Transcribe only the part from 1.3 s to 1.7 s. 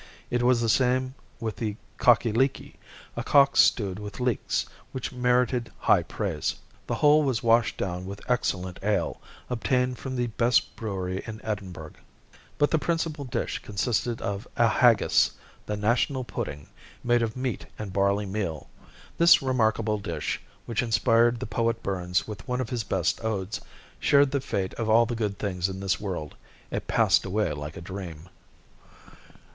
with